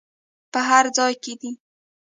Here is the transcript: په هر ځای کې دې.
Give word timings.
په 0.51 0.59
هر 0.69 0.85
ځای 0.97 1.13
کې 1.23 1.33
دې. 1.41 1.51